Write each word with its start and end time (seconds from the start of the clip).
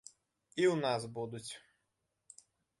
І 0.55 0.63
ў 0.69 0.71
нас 0.85 1.05
будуць. 1.19 1.47